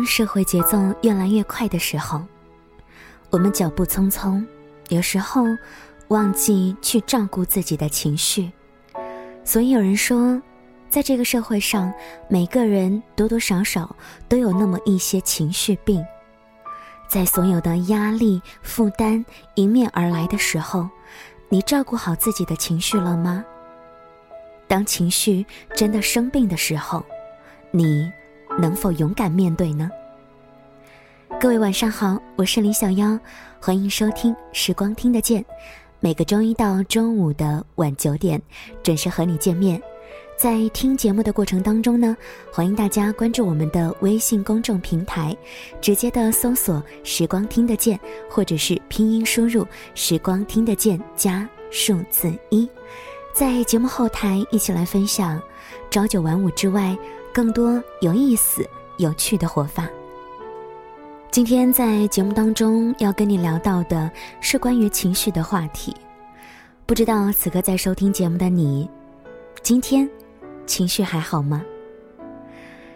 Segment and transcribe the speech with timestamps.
[0.00, 2.22] 当社会节奏越来越快的时候，
[3.28, 4.42] 我们脚步匆匆，
[4.88, 5.44] 有时候
[6.08, 8.50] 忘记去照顾自己的情绪。
[9.44, 10.40] 所以有人说，
[10.88, 11.92] 在这个社会上，
[12.30, 13.94] 每个人多多少少
[14.26, 16.02] 都有那么一些情绪病。
[17.06, 19.22] 在所有的压力负担
[19.56, 20.88] 迎面而来的时候，
[21.50, 23.44] 你照顾好自己的情绪了吗？
[24.66, 25.44] 当情绪
[25.76, 27.04] 真的生病的时候，
[27.70, 28.10] 你
[28.58, 29.90] 能否勇敢面对呢？
[31.38, 33.18] 各位晚上好，我是李小妖，
[33.60, 35.42] 欢迎收听《时光听得见》，
[36.00, 38.40] 每个周一到周五的晚九点
[38.82, 39.80] 准时和你见面。
[40.36, 42.16] 在听节目的过程当中呢，
[42.52, 45.36] 欢迎大家关注我们的微信公众平台，
[45.80, 52.68] 直接的搜索“时光听得见”或者是拼音输入“时光听得见”加数字一，
[53.32, 55.40] 在节目后台一起来分享
[55.90, 56.96] 朝九晚五之外
[57.32, 58.66] 更多有意思、
[58.98, 59.88] 有趣的活法。
[61.30, 65.94] 今天在节目当中要跟你聊到的是关于情绪的话题，
[66.86, 68.90] 不知道此刻在收听节目的你，
[69.62, 70.08] 今天。
[70.66, 71.64] 情绪还好吗？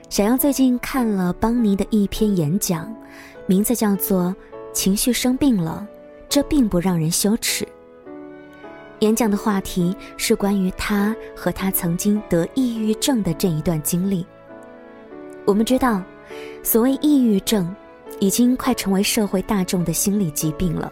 [0.09, 2.93] 小杨最近看了邦尼的一篇演讲，
[3.47, 4.35] 名字叫做
[4.73, 5.87] 《情绪生病了，
[6.29, 7.65] 这并不让人羞耻》。
[9.01, 14.25] 演讲的话题是关于他和他曾经得抑郁症的这一段经历。
[15.45, 16.03] 我们知道，
[16.63, 17.75] 所谓抑郁症，
[18.25, 20.91] 已经快成为社会大众的心理疾病了。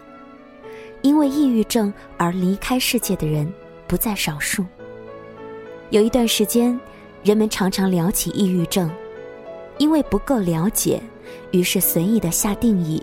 [1.00, 3.50] 因为抑郁症而离开世界的人
[3.86, 4.62] 不在少数。
[5.88, 6.78] 有一段时间，
[7.25, 8.91] 人们常常聊起抑郁症，
[9.78, 11.00] 因为不够了解，
[11.53, 13.03] 于是随意的下定义，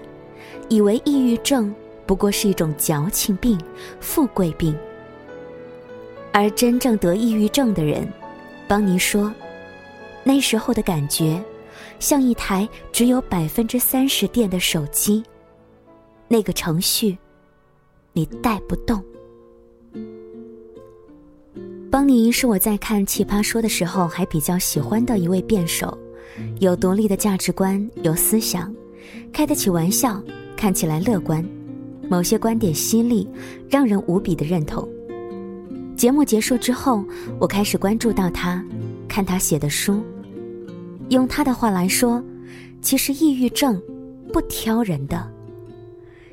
[0.70, 1.74] 以为抑郁症
[2.06, 3.60] 不过是一种矫情病、
[4.00, 4.78] 富贵病。
[6.32, 8.08] 而真正得抑郁症的人，
[8.68, 9.34] 邦尼说，
[10.24, 11.44] 那时候的感觉，
[12.00, 15.24] 像一台只有百分之三十电的手机，
[16.28, 17.18] 那个程序，
[18.14, 19.04] 你带不动。
[21.92, 25.98] 邦尼是我在看《奇葩说》的时候还比较喜欢的一位辩手，
[26.60, 28.72] 有独立的价值观，有思想，
[29.34, 30.22] 开得起玩笑，
[30.56, 31.44] 看起来乐观，
[32.08, 33.28] 某些观点犀利，
[33.68, 34.88] 让人无比的认同。
[35.98, 37.04] 节目结束之后，
[37.40, 38.64] 我开始关注到他，
[39.08, 40.02] 看他写的书。
[41.10, 42.24] 用他的话来说，
[42.82, 43.82] 其实抑郁症
[44.32, 45.32] 不挑人的。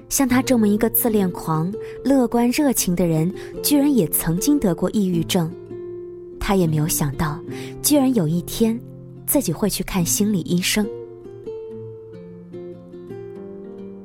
[0.08, 1.72] 像他这么一个自恋狂、
[2.04, 3.32] 乐观热情的人，
[3.62, 5.50] 居然也曾经得过抑郁症。
[6.38, 7.40] 他也没有想到，
[7.82, 8.78] 居然有一天，
[9.26, 10.86] 自己会去看心理医生。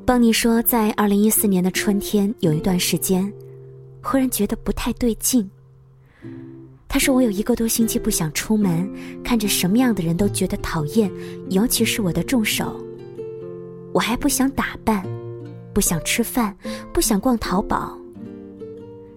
[0.05, 3.31] 邦尼说，在二零一四年的春天，有一段时间，
[4.01, 5.47] 忽然觉得不太对劲。
[6.93, 8.91] 他说：“我有一个多星期不想出门，
[9.23, 11.09] 看着什么样的人都觉得讨厌，
[11.49, 12.85] 尤其是我的助手。
[13.93, 15.01] 我还不想打扮。”
[15.73, 16.53] 不想吃饭，
[16.91, 17.97] 不想逛淘宝。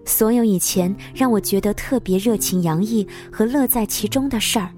[0.05, 4.69] 所有以前让我觉得特别热情洋溢和乐在其中的事儿，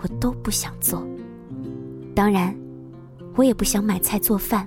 [0.00, 1.06] 我都不想做。
[2.14, 2.56] 当然，
[3.34, 4.66] 我也不想买菜做饭。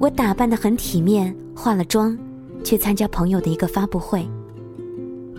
[0.00, 2.18] 我打扮的很体面，化了妆，
[2.64, 4.28] 去参加朋友的一个发布会，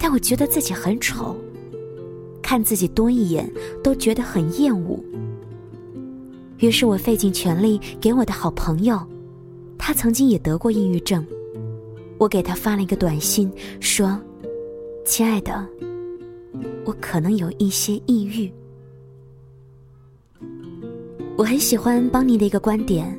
[0.07, 1.35] 让我觉得自己很丑，
[2.41, 3.51] 看自己多一眼
[3.83, 4.97] 都觉得很厌恶。
[6.59, 8.97] 于是我费尽全力给我的好朋友，
[9.77, 11.27] 他曾经也得过抑郁症，
[12.17, 13.51] 我给他发了一个短信，
[13.81, 14.17] 说
[15.03, 15.67] ：“亲爱的，
[16.85, 18.49] 我可能有一些抑郁。”
[21.35, 23.13] 我很喜欢邦尼的一个观点，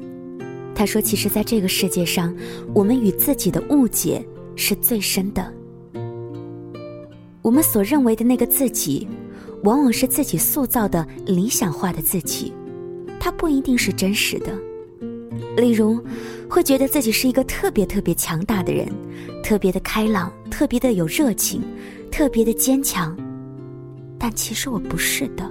[0.74, 2.34] 他说：“其实，在这个世界上，
[2.72, 4.26] 我们与自己的误解
[4.56, 5.52] 是最深的。
[7.48, 9.08] 我们所认为的那个自己，
[9.62, 12.52] 往往是自己塑造的理想化的自己。”
[13.18, 14.52] 它不一定是真实的，
[15.56, 15.98] 例如，
[16.46, 18.86] 会觉得自己是一个特别特别强大的人，
[19.42, 21.62] 特别的开朗，特别的有热情，
[22.10, 23.16] 特别的坚强，
[24.18, 25.50] 但其实我不是的。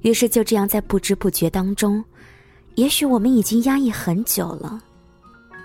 [0.00, 2.02] 于是就这样在不知不觉当中，
[2.76, 4.82] 也许我们已经压抑很久了，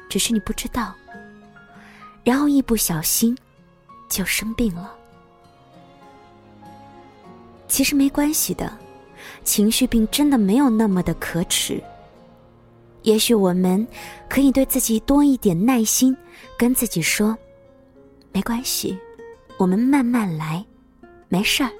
[0.09, 0.93] 只是你不知道，
[2.25, 3.33] 然后一不小心
[4.07, 4.93] 就生病了。
[7.67, 8.71] 其实没关系的。
[9.43, 11.81] 情绪病真的没有那么的可耻。
[13.03, 13.85] 也许我们
[14.29, 16.15] 可以对自己多一点耐心，
[16.57, 17.37] 跟自己说
[18.33, 18.97] ：“没关系，
[19.57, 20.63] 我们慢慢来，
[21.29, 21.71] 没事儿。”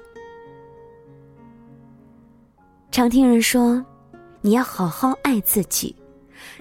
[2.90, 3.84] 常听人说，
[4.40, 5.94] 你要好好爱自己。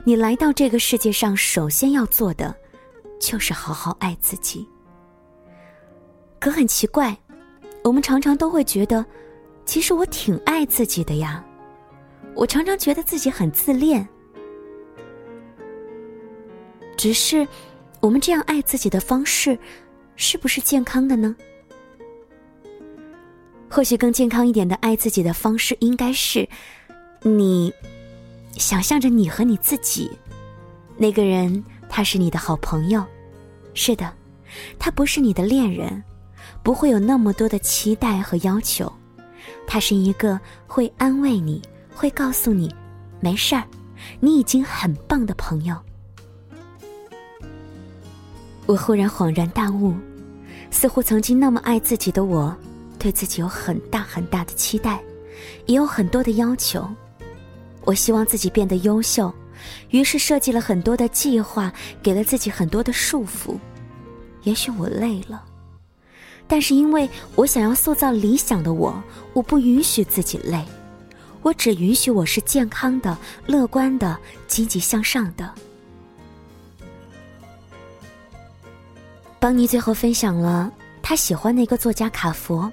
[0.04, 2.54] 你来到这个世界上，首先要做的
[3.20, 4.68] 就是好好爱自己。
[6.40, 7.18] 可很奇怪，
[7.84, 9.06] 我们常常都会觉得。
[9.66, 11.44] 其实我挺爱自己的呀。
[12.34, 14.08] 我常常觉得自己很自恋，
[16.96, 17.46] 只是
[18.00, 19.58] 我们这样爱自己的方式，
[20.16, 21.36] 是不是健康的呢？
[23.70, 26.48] 或许更健康一点的爱自己的方式，应该是
[27.24, 27.74] 你
[28.54, 30.10] 想象着你和你自己，
[30.96, 33.04] 那个人他是你的好朋友，
[33.74, 34.14] 是的，
[34.80, 36.02] 他不是你的恋人，
[36.68, 38.92] 不会有那么多的期待和要求，
[39.66, 40.38] 他是一个
[40.68, 41.62] 会安慰你。
[41.96, 42.70] 会告诉你，
[43.22, 43.64] 没事儿，
[44.20, 45.78] 你已经很棒的朋友。
[48.66, 49.96] 我忽然恍然大悟，
[50.70, 52.54] 似乎曾经那么爱自己的我，
[53.00, 55.02] 对自己有很大很大的期待，
[55.68, 56.86] 也有很多的要求。
[57.86, 59.34] 我希望自己变得优秀，
[59.92, 61.72] 于是设计了很多的计划，
[62.04, 63.56] 给了自己很多的束缚。
[64.44, 65.46] 也许我累了，
[66.48, 69.04] 但是因为我想要塑造理想的我，
[69.34, 70.64] 我不允许自己累。
[71.42, 74.18] 我只允许我是健康的、乐观的、
[74.48, 75.54] 积极向上的。
[79.40, 80.72] 邦尼最后分享了
[81.02, 82.70] 他喜欢那个作家卡佛。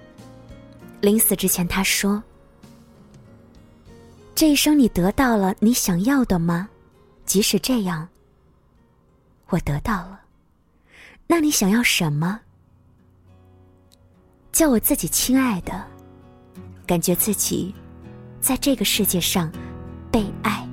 [1.00, 2.22] 临死之前，他说
[4.34, 6.68] ：“这一生你得到了你想要的吗？
[7.26, 8.08] 即使这样，
[9.48, 10.22] 我得到了。
[11.26, 12.40] 那你想要什么？
[14.54, 15.84] 叫我自己亲爱的，
[16.86, 17.74] 感觉自己。”
[18.40, 19.50] 在这个世界上，
[20.12, 20.63] 被爱。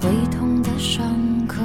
[0.00, 1.04] 会痛的伤
[1.46, 1.60] 口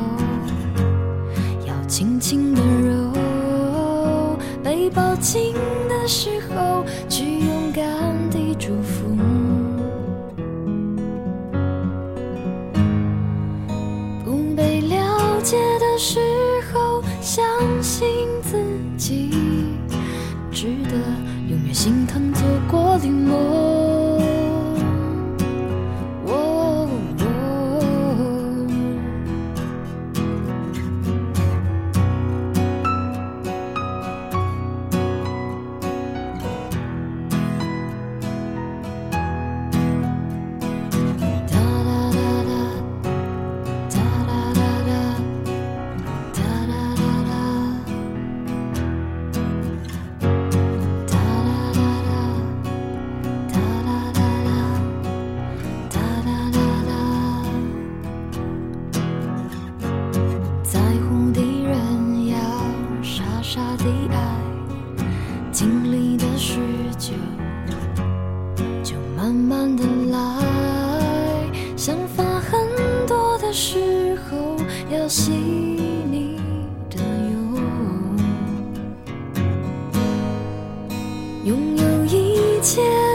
[1.67, 5.53] 要轻轻的揉被抱紧
[5.87, 6.72] 的时候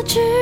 [0.09, 0.38] 只